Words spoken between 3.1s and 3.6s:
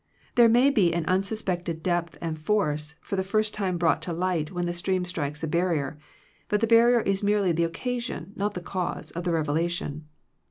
the first